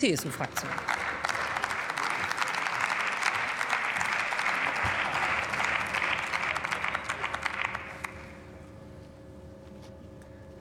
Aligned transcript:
CSU-Fraktion. 0.00 0.70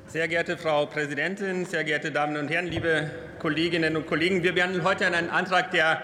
Sehr 0.07 0.27
geehrte 0.27 0.57
Frau 0.57 0.87
Präsidentin, 0.87 1.65
sehr 1.65 1.83
geehrte 1.83 2.11
Damen 2.11 2.35
und 2.37 2.47
Herren, 2.47 2.65
liebe 2.65 3.11
Kolleginnen 3.37 3.95
und 3.95 4.07
Kollegen, 4.07 4.41
wir 4.41 4.55
behandeln 4.55 4.83
heute 4.83 5.05
einen 5.05 5.29
Antrag 5.29 5.69
der 5.69 6.01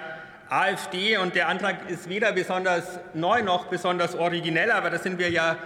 AfD 0.50 1.18
und 1.18 1.34
der 1.34 1.48
Antrag 1.48 1.90
ist 1.90 2.10
weder 2.10 2.34
besonders 2.34 3.00
neu 3.16 3.42
noch 3.42 3.66
besonders 3.66 4.14
originell, 4.14 4.70
aber 4.70 4.92
das 4.92 5.02
sind 5.02 5.18
wir 5.18 5.32
ja 5.32 5.58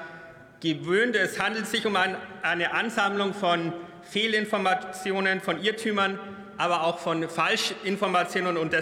gewöhnt. 0.61 1.18
Es 1.18 1.38
handelt 1.38 1.68
sich 1.68 1.86
um 1.86 1.97
eine 1.97 2.71
Ansammlung 2.71 3.34
von 3.34 3.73
Fehlinformationen, 4.04 5.41
von 5.41 5.61
Irrtümern 5.61 6.18
aber 6.57 6.83
auch 6.83 6.99
von 6.99 7.29
Falschinformationen. 7.29 8.57
Und 8.57 8.73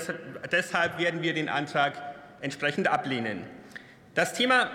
deshalb 0.52 1.00
werden 1.00 1.22
wir 1.22 1.34
den 1.34 1.50
Antrag 1.50 1.94
entsprechend 2.42 2.88
ablehnen. 2.88 3.44
Das 4.14 4.34
Thema 4.34 4.70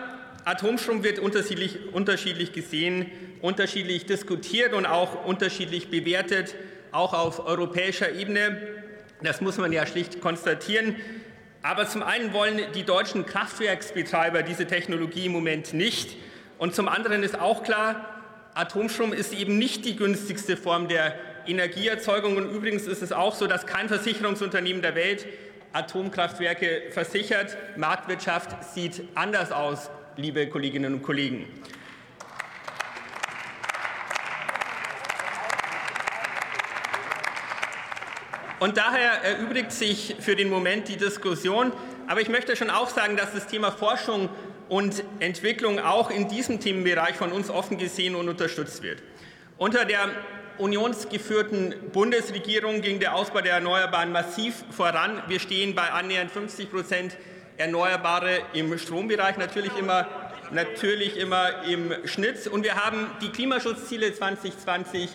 Atomstrom 0.44 1.02
wird 1.02 1.18
unterschiedlich, 1.18 1.92
unterschiedlich 1.92 2.52
gesehen, 2.52 3.10
unterschiedlich 3.40 4.06
diskutiert 4.06 4.72
und 4.72 4.86
auch 4.86 5.24
unterschiedlich 5.24 5.90
bewertet, 5.90 6.54
auch 6.92 7.12
auf 7.12 7.46
europäischer 7.46 8.12
Ebene. 8.12 8.60
Das 9.22 9.40
muss 9.40 9.58
man 9.58 9.72
ja 9.72 9.86
schlicht 9.86 10.20
konstatieren. 10.20 10.96
Aber 11.62 11.86
zum 11.86 12.02
einen 12.02 12.32
wollen 12.32 12.58
die 12.74 12.84
deutschen 12.84 13.26
Kraftwerksbetreiber 13.26 14.42
diese 14.42 14.66
Technologie 14.66 15.26
im 15.26 15.32
Moment 15.32 15.74
nicht. 15.74 16.16
Und 16.58 16.74
zum 16.74 16.88
anderen 16.88 17.22
ist 17.22 17.38
auch 17.38 17.62
klar, 17.62 18.22
Atomstrom 18.54 19.12
ist 19.12 19.32
eben 19.32 19.58
nicht 19.58 19.84
die 19.84 19.96
günstigste 19.96 20.56
Form 20.56 20.88
der 20.88 21.14
Energieerzeugung. 21.46 22.36
Und 22.36 22.50
übrigens 22.50 22.86
ist 22.86 23.02
es 23.02 23.12
auch 23.12 23.34
so, 23.34 23.46
dass 23.46 23.66
kein 23.66 23.88
Versicherungsunternehmen 23.88 24.82
der 24.82 24.94
Welt 24.94 25.26
Atomkraftwerke 25.72 26.90
versichert. 26.90 27.56
Marktwirtschaft 27.76 28.64
sieht 28.74 29.02
anders 29.14 29.52
aus, 29.52 29.90
liebe 30.16 30.48
Kolleginnen 30.48 30.94
und 30.94 31.02
Kollegen. 31.02 31.46
Und 38.58 38.76
daher 38.76 39.22
erübrigt 39.24 39.72
sich 39.72 40.16
für 40.20 40.36
den 40.36 40.50
Moment 40.50 40.88
die 40.88 40.96
Diskussion. 40.96 41.72
Aber 42.08 42.20
ich 42.20 42.28
möchte 42.28 42.56
schon 42.56 42.68
auch 42.68 42.90
sagen, 42.90 43.16
dass 43.16 43.32
das 43.32 43.46
Thema 43.46 43.70
Forschung 43.70 44.28
und 44.68 45.02
Entwicklung 45.18 45.78
auch 45.78 46.10
in 46.10 46.28
diesem 46.28 46.60
Themenbereich 46.60 47.16
von 47.16 47.32
uns 47.32 47.48
offen 47.48 47.78
gesehen 47.78 48.14
und 48.14 48.28
unterstützt 48.28 48.82
wird. 48.82 49.02
Unter 49.56 49.84
der 49.84 50.10
unionsgeführten 50.60 51.74
Bundesregierung 51.92 52.82
ging 52.82 53.00
der 53.00 53.14
Ausbau 53.14 53.40
der 53.40 53.54
Erneuerbaren 53.54 54.12
massiv 54.12 54.64
voran. 54.70 55.22
Wir 55.26 55.40
stehen 55.40 55.74
bei 55.74 55.90
annähernd 55.90 56.30
50 56.30 56.70
Prozent 56.70 57.16
Erneuerbare 57.56 58.40
im 58.52 58.78
Strombereich, 58.78 59.36
natürlich 59.36 59.76
immer, 59.76 60.06
natürlich 60.50 61.16
immer 61.16 61.64
im 61.64 61.92
Schnitt. 62.06 62.46
Und 62.46 62.64
wir 62.64 62.76
haben 62.76 63.06
die 63.20 63.30
Klimaschutzziele 63.30 64.12
2020 64.12 65.10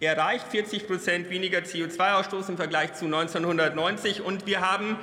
erreicht, 0.00 0.46
40 0.48 0.86
Prozent 0.86 1.30
weniger 1.30 1.58
CO2-Ausstoß 1.58 2.48
im 2.48 2.56
Vergleich 2.56 2.94
zu 2.94 3.04
1990. 3.06 4.22
Und 4.22 4.46
wir 4.46 4.60
haben, 4.60 4.98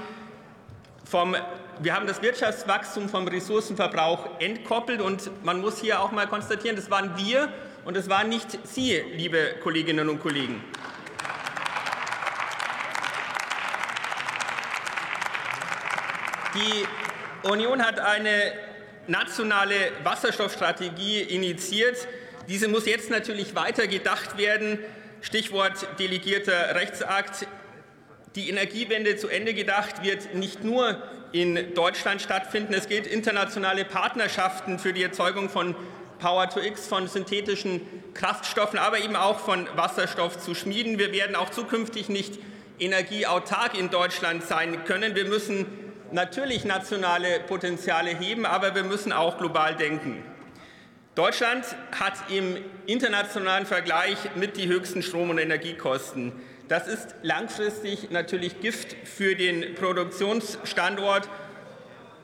vom, 1.06 1.36
wir 1.80 1.96
haben 1.96 2.08
das 2.08 2.22
Wirtschaftswachstum 2.22 3.10
vom 3.10 3.28
Ressourcenverbrauch 3.28 4.40
entkoppelt. 4.40 5.02
Und 5.02 5.30
man 5.44 5.62
muss 5.62 5.80
hier 5.80 6.02
auch 6.02 6.12
mal 6.12 6.28
konstatieren, 6.28 6.76
das 6.76 6.90
waren 6.90 7.18
wir 7.18 7.50
und 7.88 7.96
es 7.96 8.10
waren 8.10 8.28
nicht 8.28 8.60
Sie, 8.68 9.02
liebe 9.16 9.56
Kolleginnen 9.64 10.10
und 10.10 10.20
Kollegen. 10.20 10.62
Die 16.54 17.48
Union 17.48 17.82
hat 17.82 18.02
eine 18.02 18.52
nationale 19.08 19.74
Wasserstoffstrategie 20.04 21.22
initiiert. 21.22 22.10
Diese 22.50 22.68
muss 22.68 22.86
jetzt 22.86 23.10
natürlich 23.10 23.56
weiter 23.56 23.88
gedacht 23.88 24.38
werden. 24.38 24.80
Stichwort 25.22 25.88
delegierter 25.98 26.76
Rechtsakt. 26.76 27.48
Die 28.36 28.50
Energiewende 28.50 29.16
zu 29.16 29.30
Ende 29.30 29.54
gedacht 29.54 30.04
wird 30.04 30.36
nicht 30.36 30.62
nur 30.62 31.02
in 31.32 31.74
Deutschland 31.74 32.22
stattfinden. 32.22 32.74
Es 32.74 32.90
gilt 32.90 33.08
internationale 33.08 33.86
Partnerschaften 33.86 34.78
für 34.78 34.92
die 34.92 35.04
Erzeugung 35.04 35.50
von 35.50 35.74
Power-to-X 36.20 36.88
von 36.88 37.08
synthetischen 37.08 37.82
Kraftstoffen, 38.14 38.80
aber 38.80 39.00
eben 39.00 39.16
auch 39.16 39.40
von 39.40 39.68
Wasserstoff 39.76 40.40
zu 40.40 40.56
schmieden. 40.56 41.00
Wir 41.00 41.12
werden 41.12 41.36
auch 41.36 41.50
zukünftig 41.50 42.10
nicht 42.10 42.40
energieautark 42.80 43.78
in 43.78 43.90
Deutschland 43.90 44.44
sein 44.44 44.84
können. 44.86 45.16
Wir 45.16 45.26
müssen 45.26 45.66
natürlich 46.12 46.66
nationale 46.66 47.40
Potenziale 47.42 48.12
heben, 48.12 48.46
aber 48.46 48.76
wir 48.76 48.84
müssen 48.84 49.12
auch 49.12 49.38
global 49.38 49.76
denken. 49.76 50.24
Deutschland 51.16 51.66
hat 52.00 52.14
im 52.30 52.58
internationalen 52.86 53.66
Vergleich 53.66 54.18
mit 54.36 54.56
die 54.56 54.68
höchsten 54.68 55.02
Strom- 55.02 55.32
und 55.32 55.40
Energiekosten. 55.40 56.32
Das 56.68 56.88
ist 56.88 57.16
langfristig 57.24 58.12
natürlich 58.12 58.60
Gift 58.60 58.96
für 59.06 59.36
den 59.36 59.74
Produktionsstandort 59.76 61.28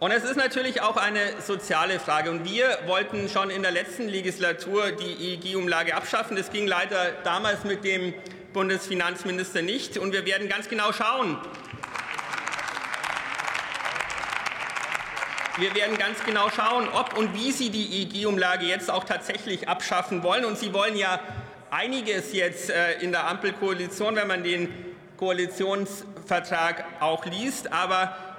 und 0.03 0.11
es 0.11 0.25
ist 0.25 0.35
natürlich 0.35 0.81
auch 0.81 0.97
eine 0.97 1.39
soziale 1.39 1.97
Frage. 1.97 2.29
Und 2.29 2.43
wir 2.43 2.77
wollten 2.87 3.29
schon 3.29 3.49
in 3.49 3.61
der 3.61 3.71
letzten 3.71 4.09
Legislatur 4.09 4.91
die 4.91 5.35
EEG-Umlage 5.35 5.95
abschaffen. 5.95 6.35
Das 6.35 6.51
ging 6.51 6.67
leider 6.67 7.13
damals 7.23 7.63
mit 7.63 7.85
dem 7.85 8.13
Bundesfinanzminister 8.51 9.61
nicht. 9.61 9.97
Und 9.97 10.11
wir 10.11 10.25
werden 10.25 10.49
ganz 10.49 10.67
genau 10.67 10.91
schauen, 10.91 11.37
Wir 15.57 15.73
werden 15.73 15.97
ganz 15.97 16.21
genau 16.25 16.49
schauen, 16.49 16.89
ob 16.89 17.17
und 17.17 17.33
wie 17.33 17.53
Sie 17.53 17.69
die 17.69 18.01
EEG-Umlage 18.01 18.65
jetzt 18.65 18.91
auch 18.91 19.05
tatsächlich 19.05 19.69
abschaffen 19.69 20.21
wollen. 20.21 20.43
Und 20.43 20.57
Sie 20.57 20.73
wollen 20.73 20.97
ja 20.97 21.21
einiges 21.71 22.33
jetzt 22.33 22.69
äh, 22.71 22.99
in 22.99 23.13
der 23.13 23.27
Ampelkoalition, 23.27 24.17
wenn 24.17 24.27
man 24.27 24.43
den 24.43 24.67
Koalitionsvertrag 25.15 26.83
auch 26.99 27.25
liest. 27.25 27.71
Aber 27.71 28.32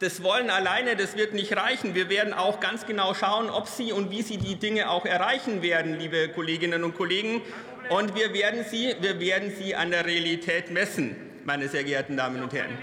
das 0.00 0.22
Wollen 0.22 0.48
alleine, 0.48 0.96
das 0.96 1.14
wird 1.16 1.34
nicht 1.34 1.54
reichen. 1.54 1.94
Wir 1.94 2.08
werden 2.08 2.32
auch 2.32 2.58
ganz 2.58 2.86
genau 2.86 3.12
schauen, 3.12 3.50
ob 3.50 3.68
Sie 3.68 3.92
und 3.92 4.10
wie 4.10 4.22
Sie 4.22 4.38
die 4.38 4.56
Dinge 4.56 4.90
auch 4.90 5.04
erreichen 5.04 5.60
werden, 5.62 5.98
liebe 5.98 6.30
Kolleginnen 6.30 6.84
und 6.84 6.96
Kollegen. 6.96 7.42
Und 7.90 8.14
wir 8.14 8.32
werden 8.32 8.64
Sie, 8.64 8.96
wir 9.00 9.20
werden 9.20 9.52
Sie 9.54 9.74
an 9.74 9.90
der 9.90 10.06
Realität 10.06 10.70
messen, 10.70 11.16
meine 11.44 11.68
sehr 11.68 11.84
geehrten 11.84 12.16
Damen 12.16 12.42
und 12.42 12.52
Herren. 12.54 12.78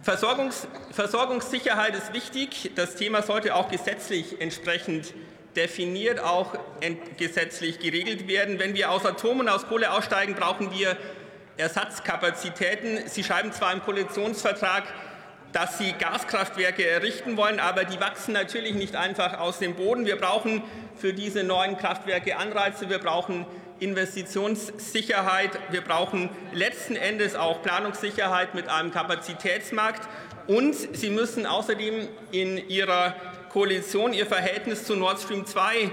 Versorgungs 0.00 0.66
Versorgungssicherheit 0.92 1.94
ist 1.94 2.14
wichtig. 2.14 2.70
Das 2.76 2.96
Thema 2.96 3.20
sollte 3.20 3.54
auch 3.54 3.68
gesetzlich 3.68 4.40
entsprechend 4.40 5.12
definiert, 5.54 6.18
auch 6.18 6.54
gesetzlich 7.18 7.78
geregelt 7.78 8.26
werden. 8.26 8.58
Wenn 8.58 8.74
wir 8.74 8.90
aus 8.90 9.04
Atom 9.04 9.40
und 9.40 9.50
aus 9.50 9.66
Kohle 9.66 9.92
aussteigen, 9.92 10.34
brauchen 10.34 10.72
wir 10.72 10.96
Ersatzkapazitäten. 11.58 13.06
Sie 13.06 13.22
schreiben 13.22 13.52
zwar 13.52 13.74
im 13.74 13.82
Koalitionsvertrag, 13.82 14.84
dass 15.52 15.78
sie 15.78 15.92
Gaskraftwerke 15.92 16.86
errichten 16.86 17.36
wollen, 17.36 17.60
aber 17.60 17.84
die 17.84 18.00
wachsen 18.00 18.32
natürlich 18.32 18.74
nicht 18.74 18.96
einfach 18.96 19.38
aus 19.38 19.58
dem 19.58 19.74
Boden. 19.74 20.06
Wir 20.06 20.16
brauchen 20.16 20.62
für 20.96 21.12
diese 21.12 21.42
neuen 21.42 21.76
Kraftwerke 21.76 22.36
Anreize, 22.36 22.88
wir 22.88 22.98
brauchen 22.98 23.46
Investitionssicherheit, 23.80 25.50
wir 25.70 25.80
brauchen 25.80 26.28
letzten 26.52 26.96
Endes 26.96 27.34
auch 27.34 27.62
Planungssicherheit 27.62 28.54
mit 28.54 28.68
einem 28.68 28.92
Kapazitätsmarkt 28.92 30.08
und 30.46 30.74
sie 30.74 31.10
müssen 31.10 31.46
außerdem 31.46 32.08
in 32.30 32.68
ihrer 32.68 33.14
Koalition 33.48 34.12
ihr 34.12 34.26
Verhältnis 34.26 34.84
zu 34.84 34.94
Nord 34.94 35.20
Stream 35.20 35.46
2 35.46 35.90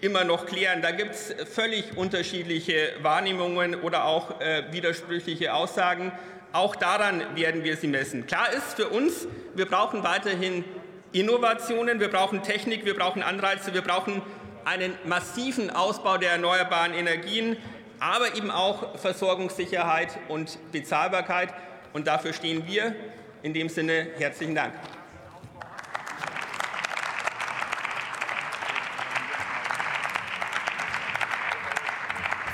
immer 0.00 0.24
noch 0.24 0.46
klären. 0.46 0.82
Da 0.82 0.90
gibt 0.90 1.14
es 1.14 1.34
völlig 1.52 1.96
unterschiedliche 1.96 2.92
Wahrnehmungen 3.02 3.74
oder 3.76 4.04
auch 4.04 4.40
äh, 4.40 4.64
widersprüchliche 4.70 5.54
Aussagen. 5.54 6.12
Auch 6.52 6.76
daran 6.76 7.22
werden 7.36 7.64
wir 7.64 7.76
sie 7.76 7.88
messen. 7.88 8.26
Klar 8.26 8.52
ist 8.52 8.76
für 8.76 8.88
uns, 8.88 9.26
wir 9.54 9.66
brauchen 9.66 10.02
weiterhin 10.02 10.64
Innovationen, 11.12 12.00
wir 12.00 12.08
brauchen 12.08 12.42
Technik, 12.42 12.84
wir 12.84 12.96
brauchen 12.96 13.22
Anreize, 13.22 13.74
wir 13.74 13.82
brauchen 13.82 14.22
einen 14.64 14.94
massiven 15.04 15.70
Ausbau 15.70 16.18
der 16.18 16.32
erneuerbaren 16.32 16.92
Energien, 16.94 17.56
aber 18.00 18.34
eben 18.36 18.50
auch 18.50 18.98
Versorgungssicherheit 18.98 20.18
und 20.28 20.58
Bezahlbarkeit. 20.72 21.52
Und 21.92 22.06
dafür 22.06 22.32
stehen 22.32 22.66
wir. 22.66 22.94
In 23.42 23.54
dem 23.54 23.68
Sinne 23.68 24.08
herzlichen 24.18 24.54
Dank. 24.54 24.74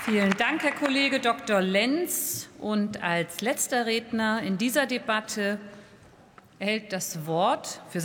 Vielen 0.05 0.37
Dank, 0.37 0.63
Herr 0.63 0.73
Kollege 0.73 1.19
Dr. 1.19 1.63
Lenz. 1.63 2.51
Und 2.59 3.03
als 3.03 3.41
letzter 3.41 3.87
Redner 3.87 4.43
in 4.43 4.59
dieser 4.59 4.85
Debatte 4.85 5.59
erhält 6.59 6.93
das 6.93 7.25
Wort 7.25 7.81
für 7.89 8.01